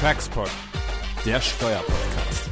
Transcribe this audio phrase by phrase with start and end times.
[0.00, 0.48] Taxpod,
[1.26, 2.50] der Steuerpodcast.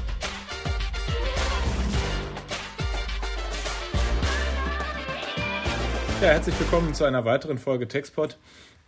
[6.20, 8.36] Ja, herzlich willkommen zu einer weiteren Folge Taxpod.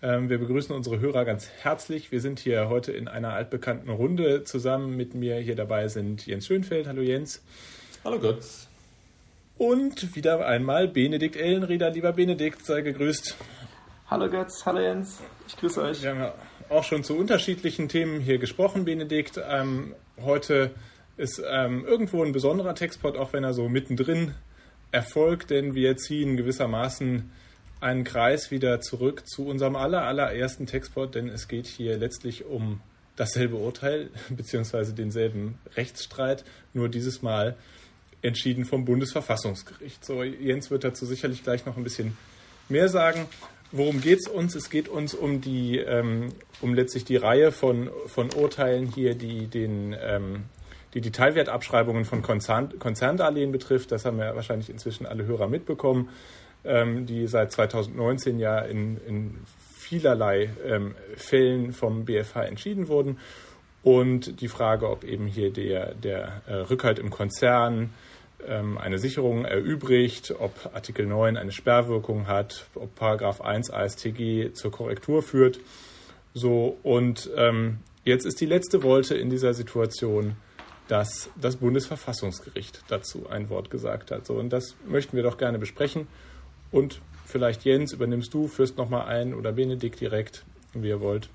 [0.03, 2.11] Ähm, wir begrüßen unsere Hörer ganz herzlich.
[2.11, 4.97] Wir sind hier heute in einer altbekannten Runde zusammen.
[4.97, 6.89] Mit mir hier dabei sind Jens Schönfeld.
[6.89, 7.45] Hallo Jens.
[8.05, 8.67] Hallo Götz.
[9.57, 11.91] Und wieder einmal Benedikt Ellenrieder.
[11.91, 13.37] Lieber Benedikt, sei gegrüßt.
[14.11, 15.21] Hallo Götz, hallo Jens.
[15.47, 16.03] Ich grüße euch.
[16.03, 16.35] Wir haben ja
[16.69, 19.41] auch schon zu unterschiedlichen Themen hier gesprochen, Benedikt.
[19.49, 20.71] Ähm, heute
[21.17, 24.35] ist ähm, irgendwo ein besonderer Textpot, auch wenn er so mittendrin
[24.93, 27.31] erfolgt, denn wir ziehen gewissermaßen
[27.81, 32.81] einen Kreis wieder zurück zu unserem aller, allerersten Textpot, denn es geht hier letztlich um
[33.17, 37.57] dasselbe Urteil beziehungsweise denselben Rechtsstreit, nur dieses Mal
[38.23, 40.05] entschieden vom Bundesverfassungsgericht.
[40.05, 42.17] So, Jens wird dazu sicherlich gleich noch ein bisschen
[42.69, 43.27] mehr sagen.
[43.71, 44.55] Worum geht es uns?
[44.55, 49.47] Es geht uns um die, ähm, um letztlich die Reihe von, von Urteilen hier, die
[49.47, 50.45] den, ähm,
[50.95, 53.93] die, Teilwertabschreibungen von Konzern, Konzerndarlehen betrifft.
[53.93, 56.09] Das haben ja wahrscheinlich inzwischen alle Hörer mitbekommen
[56.65, 59.39] ähm, die seit 2019 ja in, in
[59.77, 63.19] vielerlei ähm, Fällen vom BFH entschieden wurden.
[63.83, 67.91] Und die Frage, ob eben hier der, der äh, Rückhalt im Konzern
[68.47, 75.23] eine Sicherung erübrigt, ob Artikel 9 eine Sperrwirkung hat, ob Paragraph 1 ASTG zur Korrektur
[75.23, 75.61] führt.
[76.35, 80.37] So, und ähm, jetzt ist die letzte Wolte in dieser Situation,
[80.87, 84.27] dass das Bundesverfassungsgericht dazu ein Wort gesagt hat.
[84.27, 86.07] So, und das möchten wir doch gerne besprechen.
[86.71, 90.45] Und vielleicht Jens, übernimmst du, führst nochmal ein oder Benedikt direkt,
[90.75, 91.29] wie ihr wollt.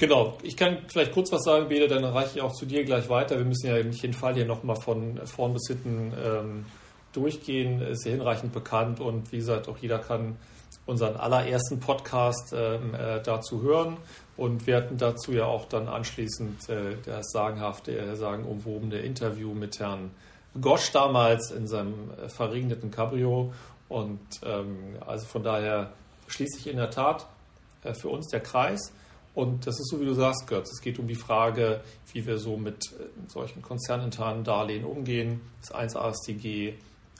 [0.00, 3.10] Genau, ich kann vielleicht kurz was sagen, Bede, dann reiche ich auch zu dir gleich
[3.10, 3.36] weiter.
[3.36, 6.64] Wir müssen ja nicht den Fall hier nochmal von vorn bis hinten ähm,
[7.12, 10.38] durchgehen, ist ja hinreichend bekannt und wie gesagt, auch jeder kann
[10.86, 13.98] unseren allerersten Podcast ähm, äh, dazu hören.
[14.38, 19.80] Und wir hatten dazu ja auch dann anschließend äh, das sagenhafte, äh, sagenumwobene Interview mit
[19.80, 20.12] Herrn
[20.58, 23.52] Gosch damals in seinem äh, verregneten Cabrio.
[23.90, 25.92] Und ähm, also von daher
[26.28, 27.26] schließt sich in der Tat
[27.84, 28.94] äh, für uns der Kreis.
[29.34, 30.72] Und das ist so, wie du sagst, Götz.
[30.72, 31.82] Es geht um die Frage,
[32.12, 35.40] wie wir so mit äh, solchen konzerninternen Darlehen umgehen.
[35.62, 36.74] Ist 1 ASTG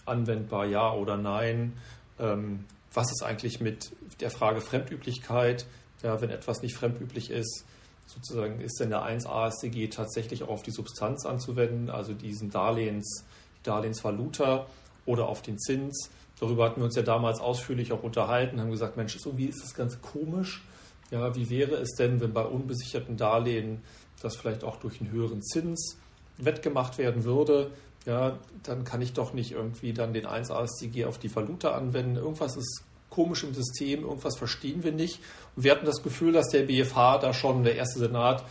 [0.06, 1.74] anwendbar, ja oder nein?
[2.18, 5.66] Ähm, was ist eigentlich mit der Frage Fremdüblichkeit?
[6.02, 7.64] Ja, wenn etwas nicht fremdüblich ist,
[8.06, 13.24] sozusagen ist denn der 1 ASTG tatsächlich auch auf die Substanz anzuwenden, also diesen Darlehens,
[13.62, 14.66] Darlehensvaluta
[15.06, 16.10] oder auf den Zins?
[16.40, 19.74] Darüber hatten wir uns ja damals ausführlich auch unterhalten, haben gesagt, Mensch, irgendwie ist das
[19.74, 20.64] ganz komisch.
[21.10, 23.82] Ja, wie wäre es denn, wenn bei unbesicherten Darlehen
[24.22, 25.96] das vielleicht auch durch einen höheren Zins
[26.38, 27.70] wettgemacht werden würde?
[28.06, 32.16] Ja, dann kann ich doch nicht irgendwie dann den 1 ASTG auf die Valuta anwenden.
[32.16, 35.18] Irgendwas ist komisch im System, irgendwas verstehen wir nicht.
[35.56, 38.44] Und wir hatten das Gefühl, dass der BFH da schon, der erste Senat,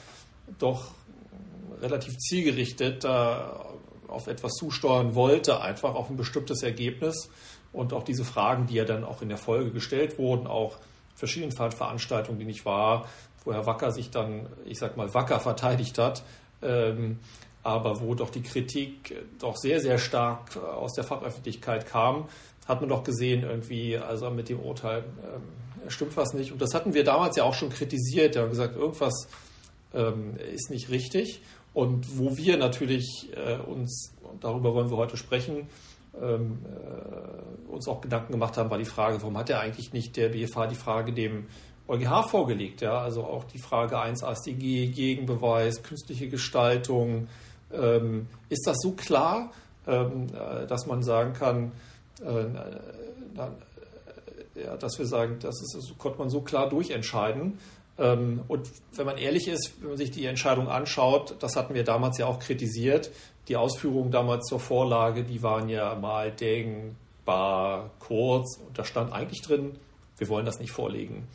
[0.60, 0.92] doch
[1.82, 3.66] relativ zielgerichtet da
[4.08, 7.30] auf etwas zusteuern wollte, einfach auf ein bestimmtes Ergebnis.
[7.72, 10.78] Und auch diese Fragen, die ja dann auch in der Folge gestellt wurden, auch
[11.20, 13.08] verschiedenen Veranstaltungen, die nicht war,
[13.44, 16.24] wo Herr Wacker sich dann, ich sag mal, wacker verteidigt hat,
[16.62, 17.20] ähm,
[17.62, 22.30] aber wo doch die Kritik doch sehr, sehr stark aus der Fachöffentlichkeit kam,
[22.68, 26.52] hat man doch gesehen, irgendwie, also mit dem Urteil ähm, stimmt was nicht.
[26.52, 28.36] Und das hatten wir damals ja auch schon kritisiert.
[28.36, 29.28] Wir haben gesagt, irgendwas
[29.94, 31.42] ähm, ist nicht richtig.
[31.74, 35.68] Und wo wir natürlich äh, uns, und darüber wollen wir heute sprechen,
[36.22, 40.18] ähm, äh, uns auch Gedanken gemacht haben, war die Frage, warum hat er eigentlich nicht
[40.18, 41.48] der BFH die Frage dem
[41.88, 42.82] EuGH vorgelegt?
[42.82, 43.00] Ja?
[43.00, 47.28] Also auch die Frage 1 AStG, Gegenbeweis, künstliche Gestaltung.
[47.72, 49.52] Ähm, ist das so klar,
[49.88, 51.72] ähm, äh, dass man sagen kann,
[52.22, 52.46] äh,
[53.36, 53.48] na,
[54.56, 57.60] äh, ja, dass wir sagen, das, ist, das konnte man so klar durchentscheiden.
[57.98, 61.84] Ähm, und wenn man ehrlich ist, wenn man sich die Entscheidung anschaut, das hatten wir
[61.84, 63.12] damals ja auch kritisiert,
[63.50, 69.42] die Ausführungen damals zur Vorlage, die waren ja mal denkbar kurz und da stand eigentlich
[69.42, 69.76] drin,
[70.18, 71.28] wir wollen das nicht vorlegen.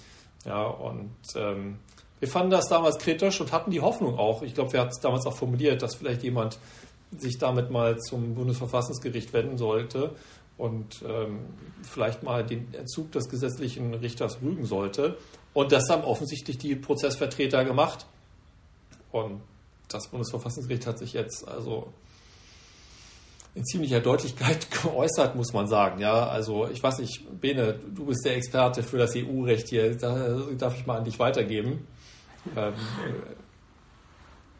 [0.46, 1.78] Ja, und ähm,
[2.20, 5.00] wir fanden das damals kritisch und hatten die Hoffnung auch, ich glaube, wir hatten es
[5.00, 6.58] damals auch formuliert, dass vielleicht jemand
[7.18, 10.14] sich damit mal zum Bundesverfassungsgericht wenden sollte
[10.56, 11.40] und ähm,
[11.82, 15.16] vielleicht mal den Entzug des gesetzlichen Richters rügen sollte.
[15.52, 18.06] Und das haben offensichtlich die Prozessvertreter gemacht.
[19.10, 19.40] Und
[19.88, 21.92] das Bundesverfassungsgericht hat sich jetzt also
[23.54, 26.00] in ziemlicher Deutlichkeit geäußert, muss man sagen.
[26.00, 29.96] Ja, also ich weiß nicht, Bene, du bist der Experte für das EU-Recht hier.
[29.96, 31.86] Da darf ich mal an dich weitergeben.
[32.56, 32.74] Ähm,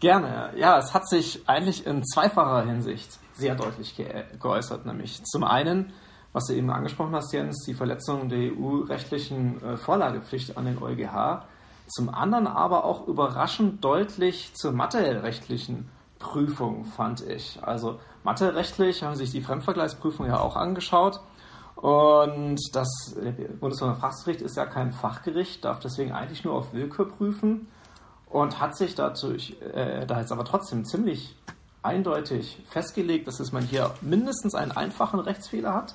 [0.01, 0.53] Gerne.
[0.57, 5.93] Ja, es hat sich eigentlich in zweifacher Hinsicht sehr deutlich ge geäußert, nämlich zum einen,
[6.33, 11.47] was du eben angesprochen hast, Jens, die Verletzung der EU-rechtlichen äh, Vorlagepflicht an den EuGH.
[11.87, 15.89] Zum anderen aber auch überraschend deutlich zur matherechtlichen
[16.19, 17.59] Prüfung, fand ich.
[17.63, 21.21] Also matherechtlich haben sich die Fremdvergleichsprüfung ja auch angeschaut.
[21.77, 22.89] Und das
[23.61, 27.67] Bundesverfassungsgericht ist ja kein Fachgericht, darf deswegen eigentlich nur auf Willkür prüfen
[28.31, 31.37] und hat sich dadurch, äh, da jetzt aber trotzdem ziemlich
[31.83, 35.95] eindeutig festgelegt, dass man hier mindestens einen einfachen Rechtsfehler hat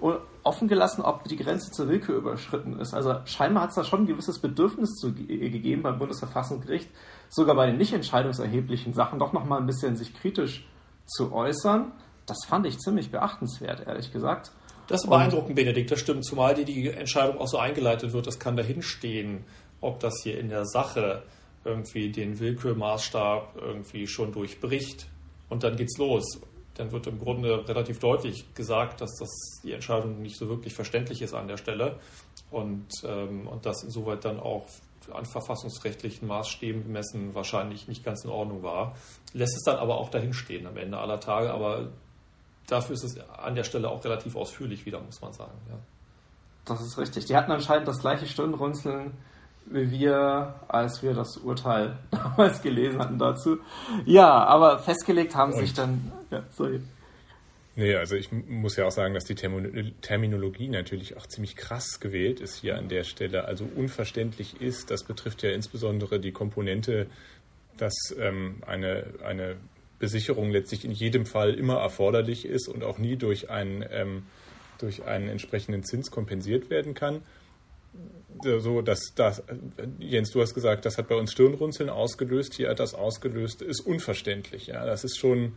[0.00, 2.94] und offen gelassen, ob die Grenze zur Willkür überschritten ist.
[2.94, 6.88] Also scheinbar hat es da schon ein gewisses Bedürfnis zu, gegeben beim Bundesverfassungsgericht,
[7.30, 10.66] sogar bei den nicht entscheidungserheblichen Sachen doch nochmal ein bisschen sich kritisch
[11.06, 11.92] zu äußern.
[12.26, 14.52] Das fand ich ziemlich beachtenswert, ehrlich gesagt.
[14.88, 16.24] Das ist beeindruckend, Benedikt, das stimmt.
[16.24, 19.44] Zumal die, die Entscheidung auch so eingeleitet wird, das kann dahinstehen,
[19.80, 21.22] ob das hier in der Sache
[21.64, 25.06] irgendwie den Willkürmaßstab irgendwie schon durchbricht.
[25.48, 26.40] Und dann geht's los.
[26.74, 31.22] Dann wird im Grunde relativ deutlich gesagt, dass das die Entscheidung nicht so wirklich verständlich
[31.22, 31.98] ist an der Stelle
[32.50, 34.66] und, ähm, und das insoweit dann auch
[35.12, 38.94] an verfassungsrechtlichen Maßstäben bemessen wahrscheinlich nicht ganz in Ordnung war.
[39.32, 41.88] Lässt es dann aber auch dahin stehen am Ende aller Tage, aber
[42.66, 45.58] dafür ist es an der Stelle auch relativ ausführlich wieder, muss man sagen.
[45.68, 45.76] Ja.
[46.66, 47.24] Das ist richtig.
[47.26, 49.12] Die hatten anscheinend das gleiche Stirnrunzeln
[49.66, 53.58] wie wir, als wir das Urteil damals gelesen hatten dazu.
[54.04, 56.12] Ja, aber festgelegt haben Und sich dann.
[56.30, 56.80] Ja, sorry.
[57.80, 62.38] Nee, also ich muss ja auch sagen, dass die Terminologie natürlich auch ziemlich krass gewählt
[62.38, 63.46] ist hier an der Stelle.
[63.46, 67.06] Also unverständlich ist, das betrifft ja insbesondere die Komponente,
[67.78, 69.56] dass ähm, eine, eine
[69.98, 74.24] Besicherung letztlich in jedem Fall immer erforderlich ist und auch nie durch einen, ähm,
[74.76, 77.22] durch einen entsprechenden Zins kompensiert werden kann.
[78.42, 79.42] So, dass das,
[79.98, 83.80] Jens, du hast gesagt, das hat bei uns Stirnrunzeln ausgelöst, hier hat das ausgelöst, ist
[83.80, 84.66] unverständlich.
[84.66, 85.54] Ja, das ist schon,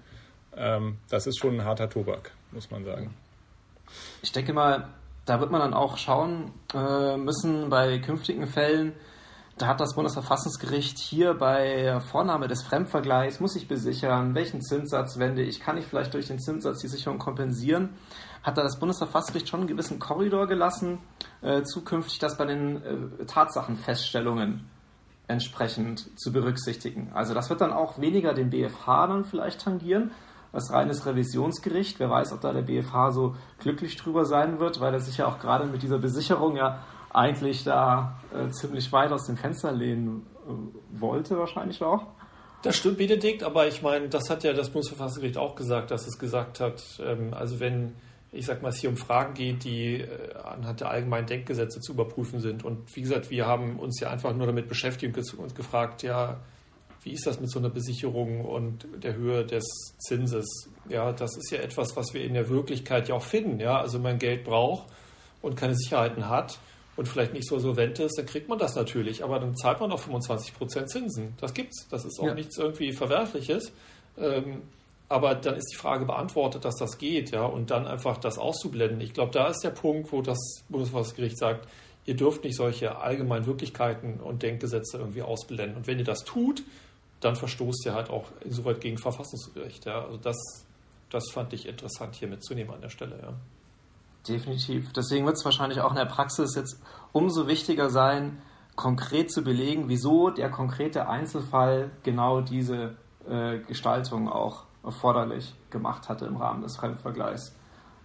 [0.57, 3.13] ähm, das ist schon ein harter Tobak, muss man sagen.
[4.21, 4.89] Ich denke mal,
[5.25, 8.93] da wird man dann auch schauen äh, müssen bei künftigen Fällen,
[9.57, 15.43] da hat das Bundesverfassungsgericht hier bei Vornahme des Fremdvergleichs, muss ich besichern, welchen Zinssatz wende
[15.43, 17.89] ich, kann ich vielleicht durch den Zinssatz die Sicherung kompensieren,
[18.41, 20.99] hat da das Bundesverfassungsgericht schon einen gewissen Korridor gelassen,
[21.41, 24.67] äh, zukünftig das bei den äh, Tatsachenfeststellungen
[25.27, 27.11] entsprechend zu berücksichtigen.
[27.13, 30.11] Also das wird dann auch weniger den BFH dann vielleicht tangieren,
[30.53, 31.99] als reines Revisionsgericht.
[31.99, 35.27] Wer weiß, ob da der BFH so glücklich drüber sein wird, weil er sich ja
[35.27, 36.79] auch gerade mit dieser Besicherung ja
[37.11, 42.05] eigentlich da äh, ziemlich weit aus dem Fenster lehnen äh, wollte, wahrscheinlich auch.
[42.61, 46.17] Das stimmt, Benedikt, aber ich meine, das hat ja das Bundesverfassungsgericht auch gesagt, dass es
[46.17, 47.95] gesagt hat, ähm, also wenn,
[48.31, 51.93] ich sag mal, es hier um Fragen geht, die äh, anhand der allgemeinen Denkgesetze zu
[51.93, 52.63] überprüfen sind.
[52.63, 56.39] Und wie gesagt, wir haben uns ja einfach nur damit beschäftigt und uns gefragt, ja,
[57.03, 59.65] wie ist das mit so einer Besicherung und der Höhe des
[59.99, 60.69] Zinses?
[60.89, 63.59] Ja, das ist ja etwas, was wir in der Wirklichkeit ja auch finden.
[63.59, 64.87] Ja, also wenn man Geld braucht
[65.41, 66.59] und keine Sicherheiten hat,
[66.95, 69.91] und vielleicht nicht so solvent ist, dann kriegt man das natürlich, aber dann zahlt man
[69.91, 71.33] auch 25% Zinsen.
[71.39, 71.87] Das gibt's.
[71.89, 72.33] Das ist auch ja.
[72.35, 73.71] nichts irgendwie Verwerfliches.
[74.17, 74.61] Ähm,
[75.09, 79.01] aber dann ist die Frage beantwortet, dass das geht, ja, und dann einfach das auszublenden.
[79.01, 81.67] Ich glaube, da ist der Punkt, wo das Bundesverfassungsgericht sagt,
[82.05, 85.77] ihr dürft nicht solche allgemeinen Wirklichkeiten und Denkgesetze irgendwie ausblenden.
[85.77, 86.63] Und wenn ihr das tut,
[87.23, 89.85] dann verstoßt ihr halt auch insoweit gegen Verfassungsrecht.
[89.85, 90.03] Ja.
[90.03, 90.37] Also das,
[91.09, 93.33] das fand ich interessant hier mitzunehmen an der Stelle, ja.
[94.27, 94.93] Definitiv.
[94.93, 96.81] Deswegen wird es wahrscheinlich auch in der Praxis jetzt
[97.11, 98.41] umso wichtiger sein,
[98.75, 102.95] konkret zu belegen, wieso der konkrete Einzelfall genau diese
[103.27, 107.55] äh, Gestaltung auch erforderlich gemacht hatte im Rahmen des Fremdvergleichs.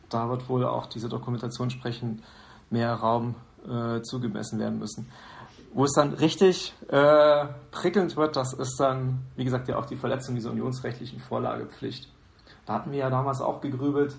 [0.08, 2.22] Da wird wohl auch diese Dokumentation entsprechend
[2.70, 3.34] mehr Raum
[3.66, 5.10] äh, zugemessen werden müssen.
[5.78, 9.94] Wo es dann richtig äh, prickelnd wird, das ist dann, wie gesagt, ja auch die
[9.94, 12.12] Verletzung dieser unionsrechtlichen Vorlagepflicht.
[12.66, 14.16] Da hatten wir ja damals auch gegrübelt,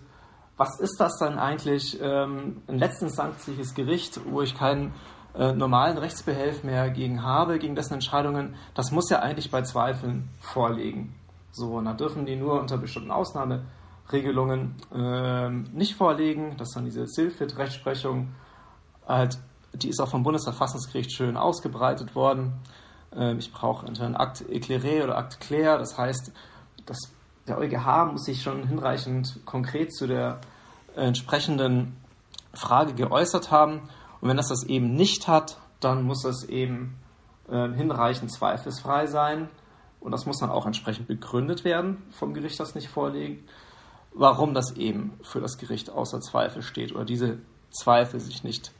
[0.55, 1.99] was ist das dann eigentlich?
[2.01, 4.93] Ähm, ein letztinstanzliches Gericht, wo ich keinen
[5.35, 10.29] äh, normalen Rechtsbehelf mehr gegen habe, gegen dessen Entscheidungen, das muss ja eigentlich bei Zweifeln
[10.39, 11.13] vorlegen.
[11.51, 16.55] So, und da dürfen die nur unter bestimmten Ausnahmeregelungen äh, nicht vorlegen.
[16.55, 18.29] Das ist dann diese Silfit-Rechtsprechung.
[19.05, 19.37] Halt,
[19.73, 22.53] die ist auch vom Bundesverfassungsgericht schön ausgebreitet worden.
[23.15, 25.77] Äh, ich brauche entweder ein Akt éclairé oder Akt clair.
[25.77, 26.31] Das heißt,
[26.85, 26.97] das
[27.47, 30.39] der EuGH muss sich schon hinreichend konkret zu der
[30.95, 31.97] entsprechenden
[32.53, 33.89] Frage geäußert haben.
[34.21, 36.99] Und wenn das das eben nicht hat, dann muss es eben
[37.49, 39.49] äh, hinreichend zweifelsfrei sein.
[39.99, 43.49] Und das muss dann auch entsprechend begründet werden vom Gericht, das nicht vorliegt,
[44.13, 47.39] warum das eben für das Gericht außer Zweifel steht oder diese
[47.71, 48.71] Zweifel sich nicht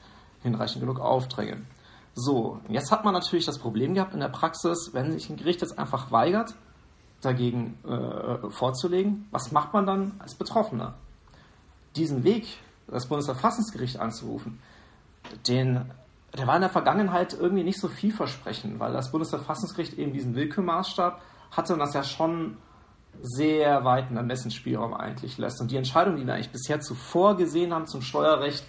[0.41, 1.67] hinreichend genug aufdrängen.
[2.15, 5.62] So, jetzt hat man natürlich das Problem gehabt in der Praxis, wenn sich ein Gericht
[5.62, 6.55] jetzt einfach weigert,
[7.22, 9.27] dagegen äh, vorzulegen.
[9.31, 10.96] Was macht man dann als Betroffener?
[11.96, 12.48] Diesen Weg,
[12.88, 14.60] das Bundesverfassungsgericht anzurufen,
[15.48, 15.91] den
[16.38, 21.22] der war in der Vergangenheit irgendwie nicht so vielversprechend, weil das Bundesverfassungsgericht eben diesen Willkürmaßstab
[21.51, 22.58] hatte und das ja schon
[23.22, 25.60] sehr weiten Ermessensspielraum eigentlich lässt.
[25.60, 28.63] Und die Entscheidung, die wir eigentlich bisher zuvor gesehen haben zum Steuerrecht,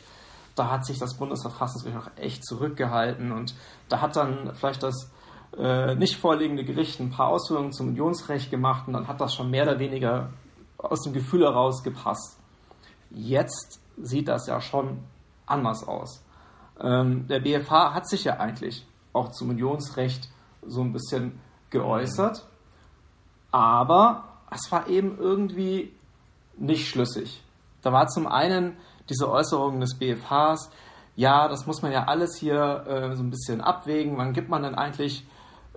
[0.55, 3.55] da hat sich das Bundesverfassungsgericht auch echt zurückgehalten und
[3.89, 5.11] da hat dann vielleicht das
[5.57, 9.51] äh, nicht vorliegende Gericht ein paar Ausführungen zum Unionsrecht gemacht und dann hat das schon
[9.51, 10.31] mehr oder weniger
[10.79, 12.39] aus dem Gefühl heraus gepasst.
[13.11, 15.01] Jetzt sieht das ja schon
[15.47, 16.25] anders aus.
[16.81, 20.29] Ähm, der BFH hat sich ja eigentlich auch zum Unionsrecht
[20.63, 21.41] so ein bisschen
[21.71, 22.47] geäußert,
[23.51, 25.93] aber es war eben irgendwie
[26.57, 27.43] nicht schlüssig.
[27.83, 28.77] Da war zum einen
[29.11, 30.71] diese Äußerung des BFHs,
[31.17, 34.17] ja, das muss man ja alles hier äh, so ein bisschen abwägen.
[34.17, 35.27] Wann gibt man denn eigentlich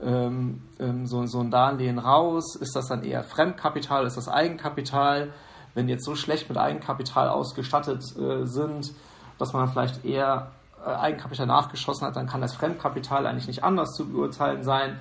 [0.02, 2.56] ähm, ähm, so, so ein Darlehen raus?
[2.56, 4.06] Ist das dann eher Fremdkapital?
[4.06, 5.34] Ist das Eigenkapital?
[5.74, 8.94] Wenn die jetzt so schlecht mit Eigenkapital ausgestattet äh, sind,
[9.40, 10.52] dass man vielleicht eher
[10.86, 15.00] äh, Eigenkapital nachgeschossen hat, dann kann das Fremdkapital eigentlich nicht anders zu beurteilen sein.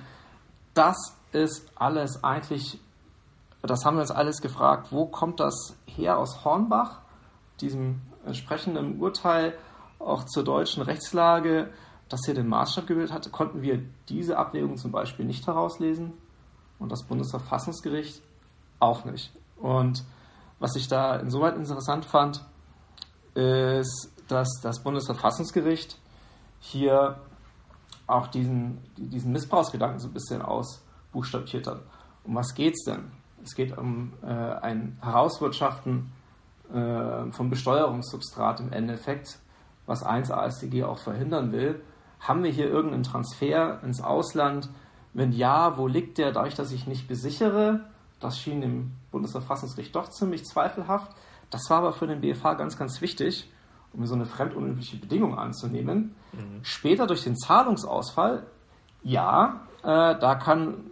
[0.73, 2.79] Das ist alles eigentlich,
[3.61, 6.99] das haben wir uns alles gefragt, wo kommt das her aus Hornbach,
[7.61, 9.53] diesem entsprechenden Urteil
[9.99, 11.71] auch zur deutschen Rechtslage,
[12.09, 16.13] das hier den Maßstab gebildet hatte, konnten wir diese Abwägung zum Beispiel nicht herauslesen
[16.79, 18.21] und das Bundesverfassungsgericht
[18.79, 19.31] auch nicht.
[19.57, 20.03] Und
[20.59, 22.45] was ich da insoweit interessant fand,
[23.33, 25.97] ist, dass das Bundesverfassungsgericht
[26.59, 27.19] hier
[28.07, 31.81] auch diesen, diesen Missbrauchsgedanken so ein bisschen ausbuchstabiert hat.
[32.23, 33.11] Um was geht es denn?
[33.43, 36.11] Es geht um äh, ein Herauswirtschaften
[36.73, 39.39] äh, vom Besteuerungssubstrat im Endeffekt,
[39.85, 41.81] was 1 AStG auch verhindern will.
[42.19, 44.69] Haben wir hier irgendeinen Transfer ins Ausland?
[45.13, 46.31] Wenn ja, wo liegt der?
[46.31, 47.81] Dadurch, dass ich nicht besichere,
[48.19, 51.11] das schien dem Bundesverfassungsgericht doch ziemlich zweifelhaft.
[51.49, 53.51] Das war aber für den BFH ganz, ganz wichtig,
[53.93, 56.15] um so eine fremdunübliche Bedingung anzunehmen.
[56.31, 56.63] Mhm.
[56.63, 58.47] Später durch den Zahlungsausfall,
[59.03, 60.91] ja, äh, da kann,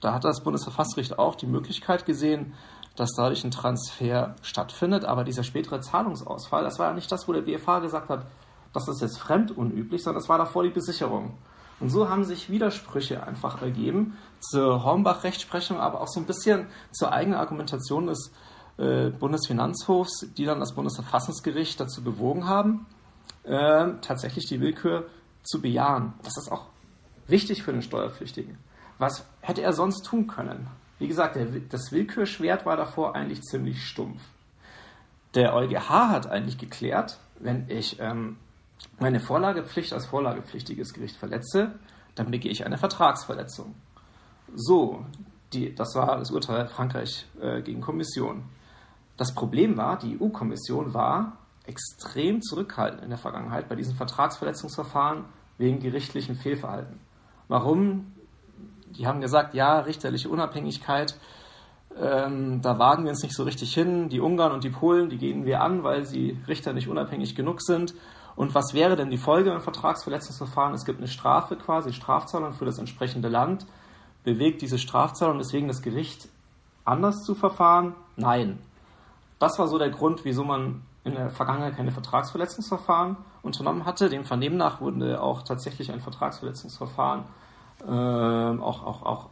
[0.00, 2.54] da hat das Bundesverfassungsgericht auch die Möglichkeit gesehen,
[2.96, 5.04] dass dadurch ein Transfer stattfindet.
[5.04, 8.26] Aber dieser spätere Zahlungsausfall, das war ja nicht das, wo der BFH gesagt hat,
[8.72, 11.34] das ist jetzt fremdunüblich, sondern das war davor die Besicherung.
[11.80, 17.12] Und so haben sich Widersprüche einfach ergeben zur Hornbach-Rechtsprechung, aber auch so ein bisschen zur
[17.12, 18.32] eigenen Argumentation des
[18.76, 22.86] äh, Bundesfinanzhofs, die dann das Bundesverfassungsgericht dazu bewogen haben,
[23.44, 25.06] äh, tatsächlich die Willkür
[25.42, 26.12] zu bejahen.
[26.22, 26.66] Das ist auch
[27.26, 28.58] wichtig für den Steuerpflichtigen.
[28.98, 30.66] Was hätte er sonst tun können?
[31.00, 34.20] Wie gesagt, der, das Willkürschwert war davor eigentlich ziemlich stumpf.
[35.34, 38.36] Der EuGH hat eigentlich geklärt, wenn ich ähm,
[38.98, 41.78] meine Vorlagepflicht als vorlagepflichtiges Gericht verletze,
[42.16, 43.74] dann begehe ich eine Vertragsverletzung.
[44.54, 45.06] So,
[45.54, 48.44] die, das war das Urteil Frankreich äh, gegen Kommission.
[49.16, 55.24] Das Problem war, die EU-Kommission war extrem zurückhaltend in der Vergangenheit bei diesen Vertragsverletzungsverfahren
[55.56, 57.00] wegen gerichtlichen Fehlverhalten.
[57.48, 58.12] Warum?
[58.90, 61.16] Die haben gesagt, ja, richterliche Unabhängigkeit,
[61.98, 64.08] ähm, da wagen wir uns nicht so richtig hin.
[64.08, 67.62] Die Ungarn und die Polen, die gehen wir an, weil sie Richter nicht unabhängig genug
[67.62, 67.94] sind.
[68.36, 70.74] Und was wäre denn die Folge im Vertragsverletzungsverfahren?
[70.74, 73.66] Es gibt eine Strafe quasi, Strafzahlung für das entsprechende Land.
[74.24, 76.28] Bewegt diese Strafzahlung deswegen das Gericht
[76.84, 77.94] anders zu verfahren?
[78.16, 78.58] Nein.
[79.38, 84.08] Das war so der Grund, wieso man in der Vergangenheit keine Vertragsverletzungsverfahren unternommen hatte.
[84.08, 87.24] Dem Vernehmen nach wurde auch tatsächlich ein Vertragsverletzungsverfahren
[87.86, 89.28] ähm, auch, auch, auch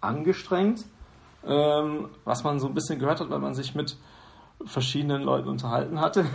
[0.00, 0.84] angestrengt,
[1.46, 3.96] ähm, was man so ein bisschen gehört hat, weil man sich mit
[4.64, 6.26] verschiedenen Leuten unterhalten hatte.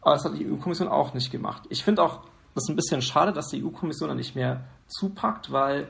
[0.00, 1.64] Aber das hat die EU-Kommission auch nicht gemacht.
[1.70, 2.20] Ich finde auch,
[2.54, 5.88] das ist ein bisschen schade, dass die EU-Kommission da nicht mehr zupackt, weil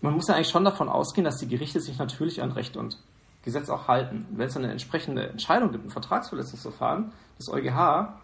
[0.00, 2.98] man muss ja eigentlich schon davon ausgehen, dass die Gerichte sich natürlich an Recht und
[3.42, 4.26] Gesetz auch halten.
[4.30, 8.14] Wenn es eine entsprechende Entscheidung gibt, ein Vertragsverletzungsverfahren des EuGH,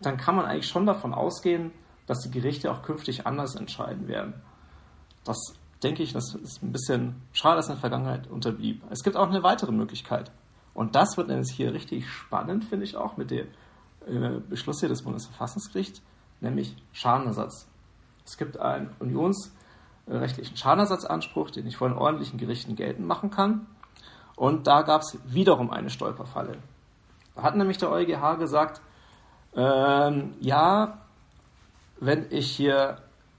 [0.00, 1.72] dann kann man eigentlich schon davon ausgehen,
[2.06, 4.34] dass die Gerichte auch künftig anders entscheiden werden.
[5.24, 5.38] Das
[5.82, 8.82] denke ich, das ist ein bisschen schade, dass in der Vergangenheit unterblieb.
[8.90, 10.30] Es gibt auch eine weitere Möglichkeit.
[10.72, 13.46] Und das wird nämlich hier richtig spannend, finde ich auch, mit dem
[14.06, 16.02] äh, Beschluss hier des Bundesverfassungsgerichts,
[16.40, 17.68] nämlich Schadenersatz.
[18.24, 23.66] Es gibt einen unionsrechtlichen Schadenersatzanspruch, den ich vor den ordentlichen Gerichten geltend machen kann.
[24.36, 26.58] Und da gab es wiederum eine Stolperfalle.
[27.36, 28.80] Da hat nämlich der EuGH gesagt,
[29.54, 30.98] ähm, ja,
[32.00, 32.98] wenn ich hier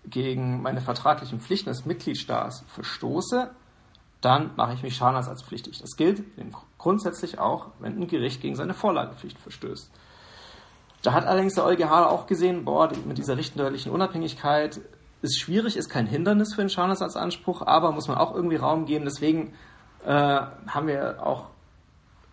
[0.10, 3.52] gegen meine vertraglichen Pflichten des Mitgliedstaats verstoße,
[4.22, 5.80] dann mache ich mich schadenersatzpflichtig.
[5.82, 6.24] Das gilt
[6.78, 9.92] grundsätzlich auch, wenn ein Gericht gegen seine Vorlagepflicht verstößt.
[11.04, 14.82] Da hat allerdings der EuGH auch gesehen, boah, mit dieser richterlichen Unabhängigkeit
[15.22, 19.06] ist schwierig, ist kein Hindernis für den Schadenersatzanspruch, aber muss man auch irgendwie Raum geben.
[19.06, 19.54] Deswegen
[20.04, 21.50] äh, haben wir auch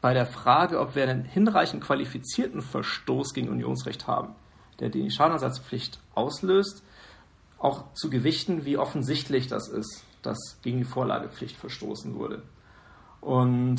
[0.01, 4.35] bei der Frage, ob wir einen hinreichend qualifizierten Verstoß gegen Unionsrecht haben,
[4.81, 6.83] der die Schadenersatzpflicht auslöst,
[7.63, 12.43] auch zu gewichten, wie offensichtlich das ist, dass gegen die Vorlagepflicht verstoßen wurde.
[13.21, 13.79] Und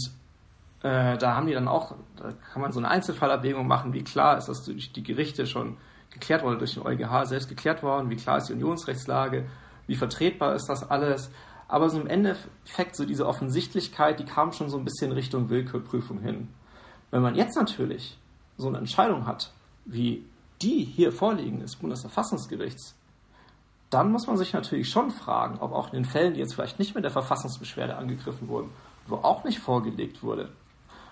[0.83, 4.37] äh, da haben die dann auch, da kann man so eine Einzelfallabwägung machen, wie klar
[4.37, 5.77] ist das durch die Gerichte schon
[6.11, 9.45] geklärt worden, durch den EuGH selbst geklärt worden, wie klar ist die Unionsrechtslage,
[9.87, 11.29] wie vertretbar ist das alles.
[11.67, 16.19] Aber so im Endeffekt, so diese Offensichtlichkeit, die kam schon so ein bisschen Richtung Willkürprüfung
[16.19, 16.49] hin.
[17.11, 18.17] Wenn man jetzt natürlich
[18.57, 19.51] so eine Entscheidung hat,
[19.85, 20.25] wie
[20.61, 22.95] die hier vorliegen des Bundesverfassungsgerichts,
[23.93, 26.79] dann muss man sich natürlich schon fragen, ob auch in den Fällen, die jetzt vielleicht
[26.79, 28.71] nicht mit der Verfassungsbeschwerde angegriffen wurden,
[29.07, 30.51] wo auch nicht vorgelegt wurde,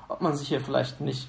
[0.08, 1.28] ob man sich hier vielleicht nicht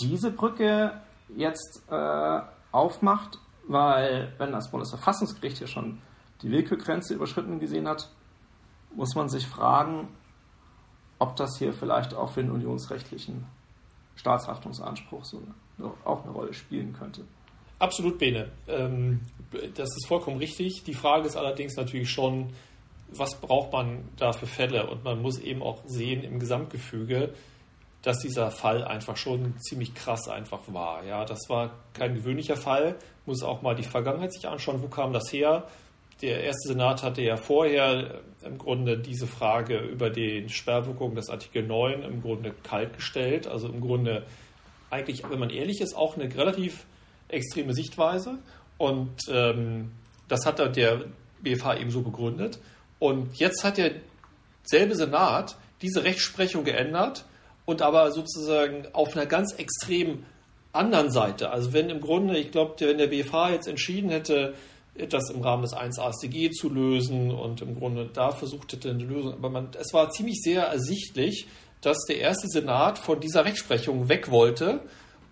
[0.00, 2.40] diese Brücke jetzt äh,
[2.72, 6.00] aufmacht, weil wenn das Bundesverfassungsgericht hier schon
[6.42, 8.10] die Willkürgrenze überschritten gesehen hat,
[8.94, 10.08] muss man sich fragen,
[11.18, 13.46] ob das hier vielleicht auch für den unionsrechtlichen
[14.16, 15.42] Staatshaftungsanspruch so
[16.04, 17.24] auch eine Rolle spielen könnte.
[17.78, 18.50] Absolut, Bene.
[18.68, 19.20] Ähm,
[19.74, 20.84] das ist vollkommen richtig.
[20.84, 22.52] Die Frage ist allerdings natürlich schon,
[23.08, 24.88] was braucht man da für Fälle?
[24.88, 27.34] Und man muss eben auch sehen im Gesamtgefüge,
[28.02, 31.04] dass dieser Fall einfach schon ziemlich krass einfach war.
[31.04, 32.96] Ja, das war kein gewöhnlicher Fall.
[33.24, 34.82] Muss auch mal die Vergangenheit sich anschauen.
[34.82, 35.66] Wo kam das her?
[36.20, 41.62] Der erste Senat hatte ja vorher im Grunde diese Frage über die Sperrwirkung des Artikel
[41.66, 43.46] 9 im Grunde kalt gestellt.
[43.46, 44.24] Also im Grunde
[44.90, 46.84] eigentlich, wenn man ehrlich ist, auch eine relativ
[47.34, 48.38] extreme Sichtweise.
[48.78, 49.92] Und ähm,
[50.28, 51.04] das hat der
[51.42, 52.58] BFH eben so begründet.
[52.98, 53.92] Und jetzt hat der
[54.64, 57.24] selbe Senat diese Rechtsprechung geändert
[57.66, 60.24] und aber sozusagen auf einer ganz extrem
[60.72, 61.50] anderen Seite.
[61.50, 64.54] Also wenn im Grunde, ich glaube, wenn der BFH jetzt entschieden hätte,
[65.08, 69.02] das im Rahmen des 1 AStG zu lösen und im Grunde da versucht hätte eine
[69.02, 71.46] Lösung, aber man, es war ziemlich sehr ersichtlich,
[71.80, 74.80] dass der erste Senat von dieser Rechtsprechung weg wollte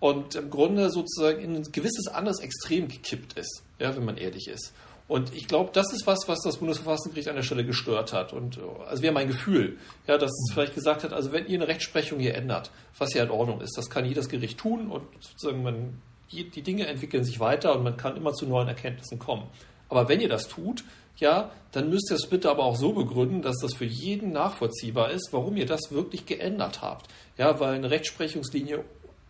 [0.03, 4.49] und im Grunde sozusagen in ein gewisses anderes Extrem gekippt ist, ja, wenn man ehrlich
[4.49, 4.73] ist.
[5.07, 8.33] Und ich glaube, das ist was, was das Bundesverfassungsgericht an der Stelle gestört hat.
[8.33, 11.69] Und also wäre mein Gefühl, ja, dass es vielleicht gesagt hat, also wenn ihr eine
[11.69, 15.63] Rechtsprechung hier ändert, was ja in Ordnung ist, das kann jedes Gericht tun und sozusagen
[15.63, 16.01] man,
[16.33, 19.47] die, die Dinge entwickeln sich weiter und man kann immer zu neuen Erkenntnissen kommen.
[19.87, 20.83] Aber wenn ihr das tut,
[21.15, 25.11] ja, dann müsst ihr es bitte aber auch so begründen, dass das für jeden nachvollziehbar
[25.11, 27.09] ist, warum ihr das wirklich geändert habt.
[27.37, 28.83] Ja, weil eine Rechtsprechungslinie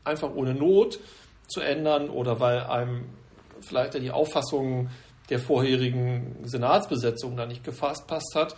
[0.04, 1.00] einfach ohne Not
[1.48, 3.06] zu ändern oder weil einem
[3.62, 4.90] vielleicht die Auffassung
[5.30, 8.56] der vorherigen Senatsbesetzung da nicht gefasst passt hat.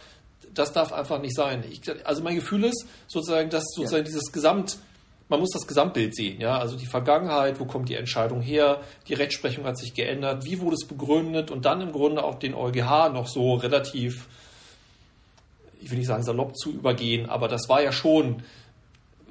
[0.54, 1.64] Das darf einfach nicht sein.
[1.70, 4.12] Ich, also mein Gefühl ist sozusagen, dass sozusagen ja.
[4.12, 4.78] dieses Gesamt,
[5.30, 9.14] man muss das Gesamtbild sehen, ja, also die Vergangenheit, wo kommt die Entscheidung her, die
[9.14, 13.10] Rechtsprechung hat sich geändert, wie wurde es begründet und dann im Grunde auch den EuGH
[13.14, 14.28] noch so relativ,
[15.82, 18.44] ich will nicht sagen salopp zu übergehen, aber das war ja schon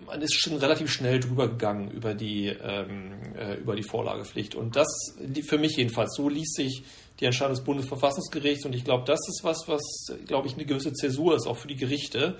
[0.06, 4.54] man ist schon relativ schnell drüber gegangen über die, ähm, äh, über die Vorlagepflicht.
[4.54, 4.88] Und das,
[5.46, 6.84] für mich jedenfalls, so liest sich
[7.20, 8.64] die Entscheidung des Bundesverfassungsgerichts.
[8.64, 9.82] Und ich glaube, das ist was, was,
[10.26, 12.36] glaube ich, eine gewisse Zäsur ist, auch für die Gerichte.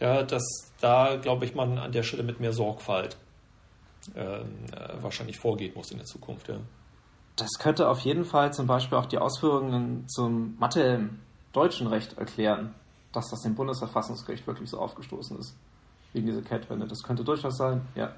[0.00, 3.16] Ja, dass da, glaube ich, man an der Stelle mit mehr Sorgfalt
[4.14, 6.48] ähm, äh, wahrscheinlich vorgehen muss in der Zukunft.
[6.48, 6.60] Ja.
[7.34, 11.18] Das könnte auf jeden Fall zum Beispiel auch die Ausführungen zum Mathe im
[11.52, 12.74] deutschen Recht erklären,
[13.12, 15.56] dass das dem Bundesverfassungsgericht wirklich so aufgestoßen ist
[16.12, 16.86] wegen dieser Kehrtwende.
[16.86, 17.82] Das könnte durchaus sein.
[17.94, 18.12] Ja,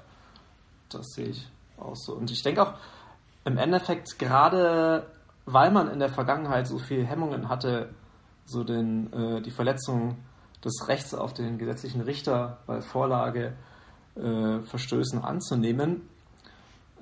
[0.89, 2.13] das sehe ich auch so.
[2.13, 2.73] Und ich denke auch,
[3.45, 5.07] im Endeffekt, gerade
[5.45, 7.89] weil man in der Vergangenheit so viel Hemmungen hatte,
[8.45, 10.17] so den, äh, die Verletzung
[10.63, 13.53] des Rechts auf den gesetzlichen Richter bei Vorlage
[14.15, 16.07] äh, Verstößen anzunehmen,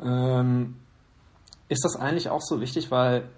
[0.02, 0.78] ähm,
[1.68, 3.30] ist das eigentlich auch so wichtig, weil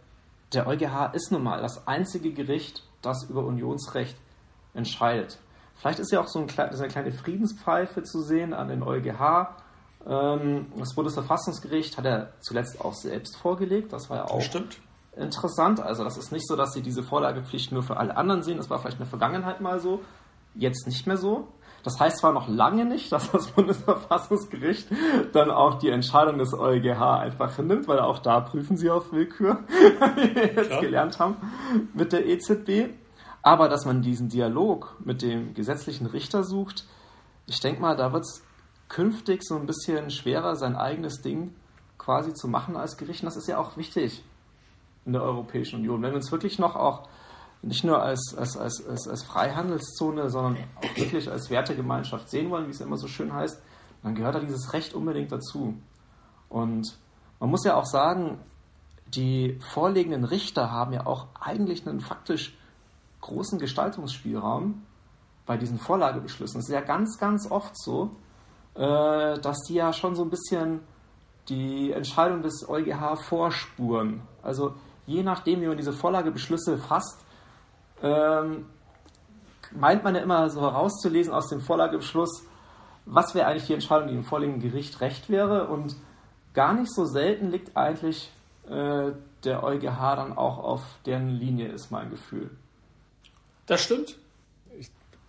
[0.54, 4.18] der EuGH ist nun mal das einzige Gericht, das über Unionsrecht
[4.74, 5.40] entscheidet.
[5.82, 9.48] Vielleicht ist ja auch so, ein, eine kleine Friedenspfeife zu sehen an den EuGH.
[10.06, 13.92] Ähm, das Bundesverfassungsgericht hat er zuletzt auch selbst vorgelegt.
[13.92, 14.80] Das war ja auch Stimmt.
[15.18, 15.80] interessant.
[15.80, 18.58] Also das ist nicht so, dass sie diese Vorlagepflicht nur für alle anderen sehen.
[18.58, 20.02] Das war vielleicht in der Vergangenheit mal so,
[20.54, 21.48] jetzt nicht mehr so.
[21.84, 24.88] Das heißt zwar noch lange nicht, dass das Bundesverfassungsgericht
[25.34, 29.64] dann auch die Entscheidung des EuGH einfach hinnimmt, weil auch da prüfen sie auf Willkür,
[30.16, 30.80] wie wir jetzt ja.
[30.80, 31.38] gelernt haben
[31.96, 33.01] mit der EZB.
[33.44, 36.86] Aber dass man diesen Dialog mit dem gesetzlichen Richter sucht,
[37.48, 38.44] ich denke mal, da wird es
[38.88, 41.56] künftig so ein bisschen schwerer, sein eigenes Ding
[41.98, 43.22] quasi zu machen als Gericht.
[43.22, 44.24] Und das ist ja auch wichtig
[45.06, 46.02] in der Europäischen Union.
[46.02, 47.08] Wenn wir uns wirklich noch auch
[47.62, 52.68] nicht nur als, als, als, als, als Freihandelszone, sondern auch wirklich als Wertegemeinschaft sehen wollen,
[52.68, 53.62] wie es immer so schön heißt,
[54.04, 55.76] dann gehört da dieses Recht unbedingt dazu.
[56.50, 56.98] Und
[57.40, 58.40] man muss ja auch sagen,
[59.08, 62.58] die vorliegenden Richter haben ja auch eigentlich einen faktisch
[63.22, 64.84] großen Gestaltungsspielraum
[65.46, 66.60] bei diesen Vorlagebeschlüssen.
[66.60, 68.12] Es ist ja ganz, ganz oft so,
[68.76, 70.82] äh, dass die ja schon so ein bisschen
[71.50, 74.22] die Entscheidung des EuGH vorspuren.
[74.42, 77.26] Also je nachdem, wie man diese Vorlagebeschlüsse fasst,
[78.02, 78.66] ähm,
[79.72, 82.46] meint man ja immer so herauszulesen aus dem Vorlagebeschluss,
[83.06, 85.68] was wäre eigentlich die Entscheidung, die im vorliegenden Gericht recht wäre.
[85.68, 85.96] Und
[86.54, 88.32] gar nicht so selten liegt eigentlich
[88.70, 89.12] äh,
[89.44, 92.52] der EuGH dann auch auf deren Linie, ist mein Gefühl.
[93.72, 94.18] Das stimmt.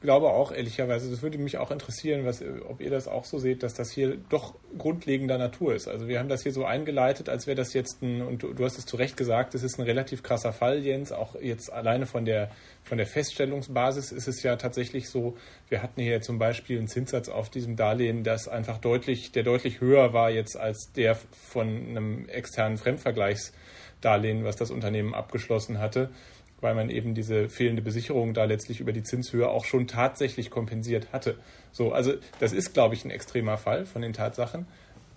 [0.01, 3.63] Glaube auch ehrlicherweise, das würde mich auch interessieren, was, ob ihr das auch so seht,
[3.63, 5.87] dass das hier doch grundlegender Natur ist.
[5.87, 8.65] Also wir haben das hier so eingeleitet, als wäre das jetzt ein, und du, du
[8.65, 12.07] hast es zu Recht gesagt, es ist ein relativ krasser Fall, Jens, auch jetzt alleine
[12.07, 12.51] von der,
[12.83, 15.37] von der Feststellungsbasis ist es ja tatsächlich so,
[15.69, 19.81] wir hatten hier zum Beispiel einen Zinssatz auf diesem Darlehen, das einfach deutlich, der deutlich
[19.81, 26.11] höher war jetzt als der von einem externen Fremdvergleichsdarlehen, was das Unternehmen abgeschlossen hatte
[26.63, 31.13] weil man eben diese fehlende Besicherung da letztlich über die Zinshöhe auch schon tatsächlich kompensiert
[31.13, 31.37] hatte.
[31.73, 34.67] So, also das ist, glaube ich, ein extremer Fall von den Tatsachen.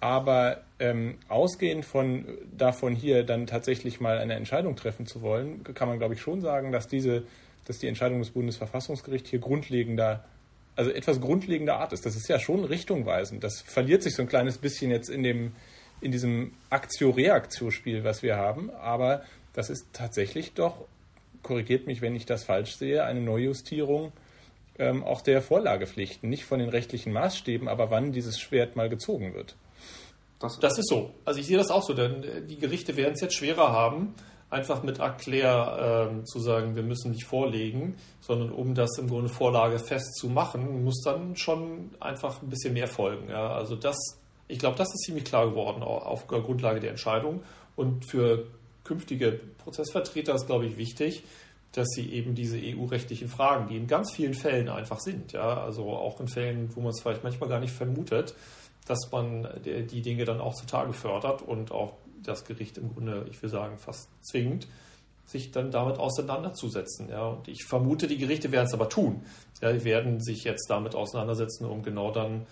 [0.01, 5.87] Aber ähm, ausgehend von davon hier dann tatsächlich mal eine Entscheidung treffen zu wollen, kann
[5.87, 7.23] man, glaube ich, schon sagen, dass diese,
[7.65, 10.25] dass die Entscheidung des Bundesverfassungsgerichts hier grundlegender,
[10.75, 12.05] also etwas grundlegender Art ist.
[12.05, 13.43] Das ist ja schon richtungweisend.
[13.43, 15.53] Das verliert sich so ein kleines bisschen jetzt in dem,
[16.01, 18.69] in diesem Aktio-Reaktio-Spiel, was wir haben.
[18.71, 20.85] Aber das ist tatsächlich doch
[21.45, 24.11] korrigiert mich, wenn ich das falsch sehe, eine Neujustierung
[24.77, 29.33] ähm, auch der Vorlagepflichten, nicht von den rechtlichen Maßstäben, aber wann dieses Schwert mal gezogen
[29.33, 29.55] wird.
[30.39, 31.11] Das, das ist so.
[31.23, 34.15] Also ich sehe das auch so, denn äh, die Gerichte werden es jetzt schwerer haben,
[34.49, 39.29] einfach mit Erklär äh, zu sagen, wir müssen nicht vorlegen, sondern um das im Grunde
[39.29, 43.29] Vorlage festzumachen, muss dann schon einfach ein bisschen mehr folgen.
[43.29, 43.53] Ja?
[43.53, 43.95] Also das,
[44.47, 47.43] ich glaube, das ist ziemlich klar geworden auf Grundlage der Entscheidung.
[47.75, 48.47] Und für
[48.85, 51.23] künftige Prozessvertreter ist, glaube ich, wichtig,
[51.73, 55.89] dass sie eben diese EU-rechtlichen Fragen, die in ganz vielen Fällen einfach sind, ja, also
[55.89, 58.33] auch in Fällen, wo man es vielleicht manchmal gar nicht vermutet,
[58.87, 61.93] dass man die Dinge dann auch zutage fördert und auch
[62.23, 64.67] das Gericht im Grunde, ich will sagen, fast zwingt,
[65.25, 67.09] sich dann damit auseinanderzusetzen.
[67.09, 67.27] Ja.
[67.29, 69.23] Und ich vermute, die Gerichte werden es aber tun.
[69.61, 72.45] Ja, die werden sich jetzt damit auseinandersetzen, um genau dann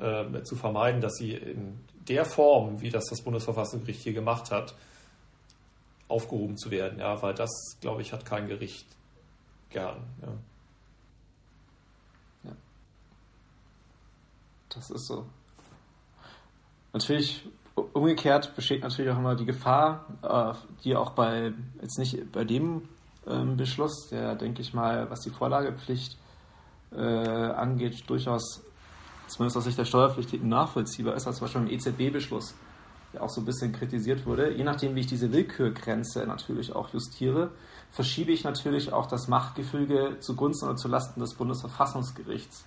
[0.00, 4.74] äh, zu vermeiden, dass sie in der Form, wie das das Bundesverfassungsgericht hier gemacht hat,
[6.08, 8.86] aufgehoben zu werden, ja, weil das, glaube ich, hat kein Gericht
[9.70, 10.02] gern.
[10.22, 10.28] Ja.
[12.44, 12.56] ja.
[14.68, 15.26] Das ist so.
[16.92, 17.46] Natürlich,
[17.92, 22.88] umgekehrt besteht natürlich auch immer die Gefahr, äh, die auch bei, jetzt nicht bei dem
[23.26, 26.16] ähm, Beschluss, der, denke ich mal, was die Vorlagepflicht
[26.92, 28.62] äh, angeht, durchaus,
[29.26, 32.54] zumindest aus Sicht der Steuerpflichtigen, nachvollziehbar ist, als zum Beispiel im EZB-Beschluss
[33.16, 34.52] der auch so ein bisschen kritisiert wurde.
[34.52, 37.50] Je nachdem, wie ich diese Willkürgrenze natürlich auch justiere,
[37.90, 42.64] verschiebe ich natürlich auch das Machtgefüge zugunsten oder zulasten des Bundesverfassungsgerichts.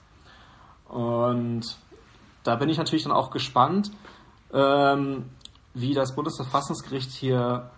[0.88, 1.78] Und
[2.44, 3.92] da bin ich natürlich dann auch gespannt,
[4.52, 5.26] ähm,
[5.74, 7.70] wie das Bundesverfassungsgericht hier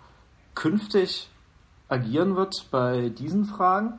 [0.54, 1.30] künftig
[1.88, 3.98] agieren wird bei diesen Fragen.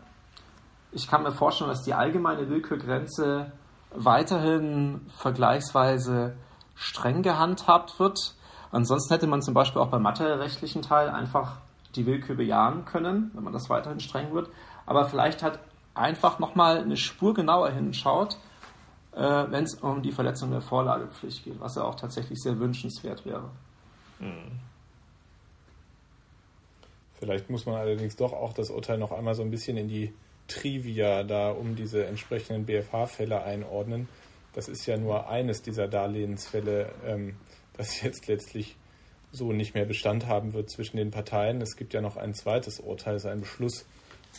[0.91, 3.51] Ich kann mir vorstellen, dass die allgemeine Willkürgrenze
[3.91, 6.35] weiterhin vergleichsweise
[6.75, 8.35] streng gehandhabt wird.
[8.73, 11.57] Ansonsten hätte man zum Beispiel auch beim materiellrechtlichen Teil einfach
[11.95, 14.49] die Willkür bejahen können, wenn man das weiterhin streng wird.
[14.87, 15.59] Aber vielleicht hat
[15.93, 18.35] einfach nochmal eine Spur genauer hinschaut,
[19.11, 23.23] äh, wenn es um die Verletzung der Vorlagepflicht geht, was ja auch tatsächlich sehr wünschenswert
[23.27, 23.51] wäre.
[24.17, 24.59] Hm.
[27.19, 30.11] Vielleicht muss man allerdings doch auch das Urteil noch einmal so ein bisschen in die
[30.47, 34.09] Trivia da um diese entsprechenden BFH-Fälle einordnen.
[34.53, 36.91] Das ist ja nur eines dieser Darlehensfälle.
[37.05, 37.35] Ähm,
[37.73, 38.75] das jetzt letztlich
[39.31, 41.61] so nicht mehr Bestand haben wird zwischen den Parteien.
[41.61, 43.85] Es gibt ja noch ein zweites Urteil, es ist ein Beschluss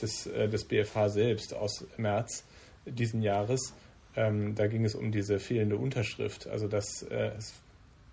[0.01, 2.45] des, äh, des BFH selbst aus März
[2.87, 3.75] diesen Jahres.
[4.17, 6.47] Ähm, da ging es um diese fehlende Unterschrift.
[6.47, 7.55] Also das äh, ist,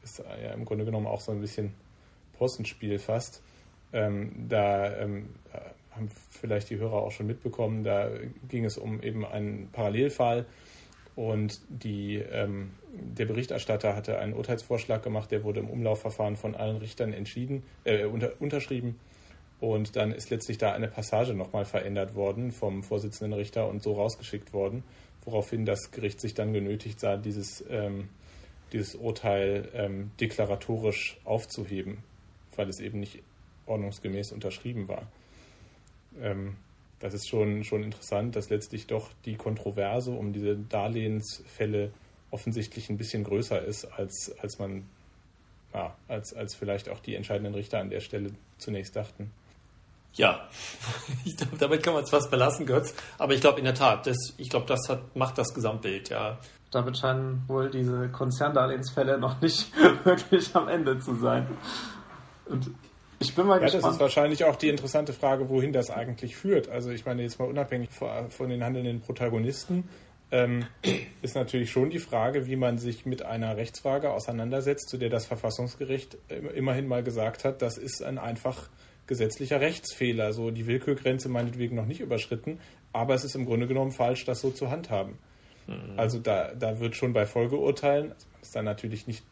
[0.04, 1.74] ist ja im Grunde genommen auch so ein bisschen
[2.34, 3.44] Postenspiel fast.
[3.94, 5.30] Ähm, da ähm,
[5.92, 8.10] haben vielleicht die Hörer auch schon mitbekommen, da
[8.48, 10.46] ging es um eben einen Parallelfall
[11.16, 16.78] und die, ähm, der Berichterstatter hatte einen Urteilsvorschlag gemacht, der wurde im Umlaufverfahren von allen
[16.78, 19.00] Richtern entschieden, äh, unter, unterschrieben.
[19.60, 23.94] Und dann ist letztlich da eine Passage nochmal verändert worden vom Vorsitzenden Richter und so
[23.94, 24.84] rausgeschickt worden,
[25.24, 28.10] woraufhin das Gericht sich dann genötigt sah, dieses, ähm,
[28.74, 32.00] dieses Urteil ähm, deklaratorisch aufzuheben,
[32.56, 33.22] weil es eben nicht
[33.68, 35.08] ordnungsgemäß unterschrieben war.
[36.20, 36.56] Ähm,
[37.02, 41.92] das ist schon, schon interessant, dass letztlich doch die Kontroverse um diese Darlehensfälle
[42.30, 44.86] offensichtlich ein bisschen größer ist, als, als man,
[45.74, 49.32] ja, als, als vielleicht auch die entscheidenden Richter an der Stelle zunächst dachten.
[50.14, 50.48] Ja,
[51.38, 52.94] glaube, damit kann man es fast belassen, Götz.
[53.18, 56.38] Aber ich glaube in der Tat, das, ich glaube, das hat, macht das Gesamtbild, ja.
[56.70, 59.72] Damit scheinen wohl diese Konzerndarlehensfälle noch nicht
[60.06, 61.48] wirklich am Ende zu sein.
[62.46, 62.72] Und
[63.22, 63.86] Ich bin mal ja, gespannt.
[63.86, 66.70] Das ist wahrscheinlich auch die interessante Frage, wohin das eigentlich führt.
[66.70, 69.88] Also ich meine jetzt mal unabhängig von den handelnden Protagonisten
[70.32, 70.66] ähm,
[71.22, 75.26] ist natürlich schon die Frage, wie man sich mit einer Rechtsfrage auseinandersetzt, zu der das
[75.26, 76.18] Verfassungsgericht
[76.56, 78.70] immerhin mal gesagt hat, das ist ein einfach
[79.08, 80.32] gesetzlicher Rechtsfehler.
[80.34, 82.60] So die Willkürgrenze meinetwegen noch nicht überschritten,
[82.94, 85.18] aber es ist im Grunde genommen falsch, das so zu handhaben.
[85.68, 85.98] Mhm.
[85.98, 89.24] Also da, da wird schon bei Folgeurteilen, man ist da natürlich nicht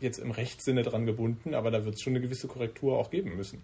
[0.00, 3.36] jetzt im Rechtssinne dran gebunden, aber da wird es schon eine gewisse Korrektur auch geben
[3.36, 3.62] müssen.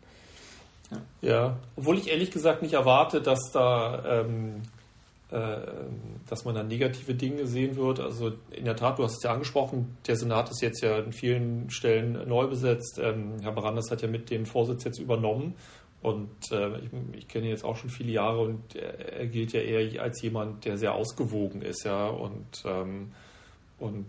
[1.21, 4.63] Ja, obwohl ich ehrlich gesagt nicht erwarte, dass da ähm,
[5.31, 5.57] äh,
[6.29, 7.99] dass man dann negative Dinge sehen wird.
[7.99, 11.13] Also in der Tat, du hast es ja angesprochen, der Senat ist jetzt ja in
[11.13, 13.01] vielen Stellen neu besetzt.
[13.03, 15.55] Ähm, Herr Barandas hat ja mit den Vorsitz jetzt übernommen
[16.01, 19.53] und äh, ich, ich kenne ihn jetzt auch schon viele Jahre und er, er, gilt
[19.53, 23.11] ja eher als jemand, der sehr ausgewogen ist, ja, und, ähm,
[23.81, 24.07] und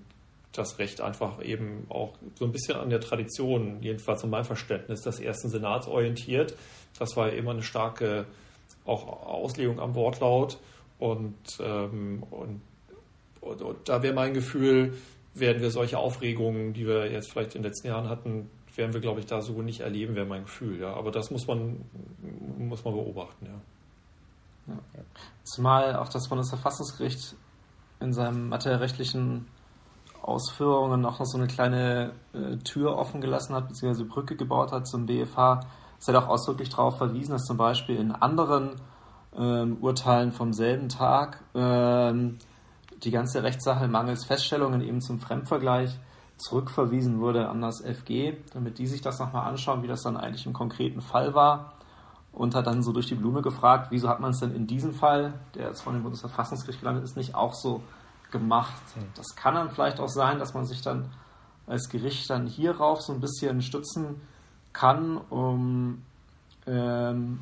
[0.58, 5.02] das Recht einfach eben auch so ein bisschen an der Tradition, jedenfalls in meinem Verständnis,
[5.02, 6.56] des ersten Senats orientiert.
[7.00, 8.26] Das war ja immer eine starke
[8.86, 10.58] auch Auslegung am Wortlaut.
[11.00, 12.62] Und, ähm, und,
[13.41, 14.98] und, und, da wäre mein Gefühl,
[15.34, 19.02] werden wir solche Aufregungen, die wir jetzt vielleicht in den letzten Jahren hatten, werden wir,
[19.02, 20.80] glaube ich, da so nicht erleben, wäre mein Gefühl.
[20.80, 20.93] Ja.
[20.93, 21.82] Aber das muss man,
[22.58, 23.46] muss man beobachten.
[23.46, 24.74] Ja.
[25.43, 27.36] Zumal auch das Bundesverfassungsgericht
[28.00, 29.48] in seinen materiellrechtlichen
[30.27, 35.05] Ausführungen noch so eine kleine äh, Tür offen gelassen hat, beziehungsweise Brücke gebaut hat zum
[35.05, 35.61] BFH.
[35.99, 38.71] Es hat auch ausdrücklich darauf verwiesen, dass zum Beispiel in anderen
[39.35, 42.37] ähm, Urteilen vom selben Tag ähm,
[43.03, 45.97] die ganze Rechtssache mangels Feststellungen eben zum Fremdvergleich
[46.37, 50.45] zurückverwiesen wurde an das FG, damit die sich das nochmal anschauen, wie das dann eigentlich
[50.45, 51.73] im konkreten Fall war.
[52.31, 54.93] Und hat dann so durch die Blume gefragt, wieso hat man es denn in diesem
[54.93, 57.81] Fall, der jetzt von dem Bundesverfassungsgericht gelandet ist, nicht auch so
[58.31, 58.81] gemacht.
[58.95, 59.07] Hm.
[59.15, 61.09] Das kann dann vielleicht auch sein, dass man sich dann
[61.65, 64.21] als Gericht dann hierauf so ein bisschen stützen
[64.73, 66.03] kann, um
[66.65, 67.39] ähm,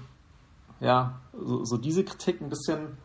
[0.79, 2.97] ja, so, so, diese Kritik ein bisschen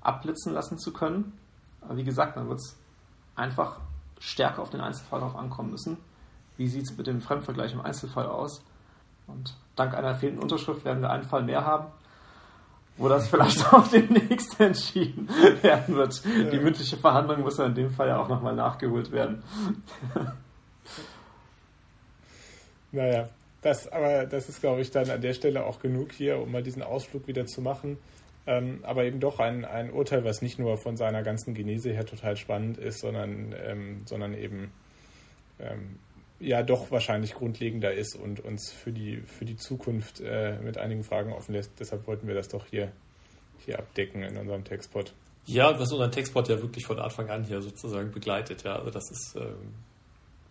[0.00, 1.38] abblitzen lassen zu können.
[1.80, 2.76] Aber wie gesagt, dann wird es
[3.34, 3.80] einfach
[4.18, 5.98] stärker auf den Einzelfall drauf ankommen müssen.
[6.56, 8.64] Wie sieht es mit dem Fremdvergleich im Einzelfall aus?
[9.26, 11.88] Und dank einer fehlenden Unterschrift werden wir einen Fall mehr haben,
[12.98, 15.28] wo das vielleicht auch demnächst entschieden
[15.62, 16.22] werden wird.
[16.24, 16.50] Ja.
[16.50, 19.42] Die mündliche Verhandlung muss ja in dem Fall ja auch nochmal nachgeholt werden.
[22.92, 23.28] Naja,
[23.62, 26.62] das, aber das ist, glaube ich, dann an der Stelle auch genug hier, um mal
[26.62, 27.98] diesen Ausflug wieder zu machen.
[28.46, 32.06] Ähm, aber eben doch ein, ein Urteil, was nicht nur von seiner ganzen Genese her
[32.06, 34.70] total spannend ist, sondern, ähm, sondern eben
[35.58, 35.98] ähm,
[36.38, 41.04] ja doch wahrscheinlich grundlegender ist und uns für die, für die Zukunft äh, mit einigen
[41.04, 41.72] Fragen offen lässt.
[41.80, 42.92] Deshalb wollten wir das doch hier,
[43.64, 45.12] hier abdecken in unserem Textpod.
[45.46, 48.64] Ja, was unseren Textpod ja wirklich von Anfang an hier sozusagen begleitet.
[48.64, 49.74] Ja, also das ist ähm,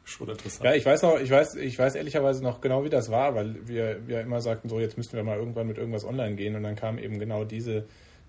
[0.05, 0.63] schon interessant.
[0.63, 3.67] Ja, ich weiß noch, ich weiß, ich weiß ehrlicherweise noch genau, wie das war, weil
[3.67, 6.63] wir, wir immer sagten, so jetzt müssten wir mal irgendwann mit irgendwas online gehen und
[6.63, 7.85] dann kam eben genau diese,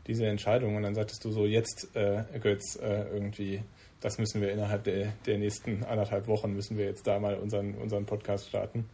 [0.07, 3.62] diese Entscheidung und dann sagtest du so, jetzt äh, Götz, äh, irgendwie,
[4.00, 7.74] das müssen wir innerhalb der, der nächsten anderthalb Wochen müssen wir jetzt da mal unseren,
[7.74, 8.88] unseren Podcast starten.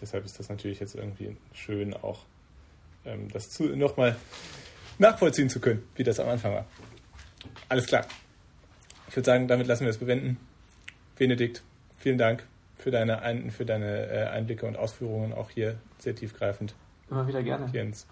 [0.00, 2.20] Deshalb ist das natürlich jetzt irgendwie schön, auch
[3.04, 4.16] ähm, das nochmal
[4.98, 6.66] nachvollziehen zu können, wie das am Anfang war.
[7.68, 8.06] Alles klar.
[9.08, 10.38] Ich würde sagen, damit lassen wir es bewenden.
[11.16, 11.62] Benedikt,
[11.98, 12.44] vielen Dank
[12.76, 16.74] für deine, Ein für deine äh, Einblicke und Ausführungen, auch hier sehr tiefgreifend.
[17.08, 17.70] Immer wieder gerne.
[17.72, 18.06] Jens.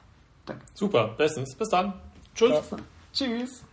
[0.47, 0.65] Danke.
[0.75, 1.57] Super, bestens.
[1.57, 1.95] Bis dann.
[2.35, 2.71] Tschüss.
[3.13, 3.65] Tschüss.